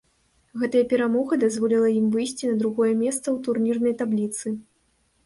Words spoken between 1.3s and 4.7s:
дазволіла ім выйсці на другое месца ў турнірнай табліцы.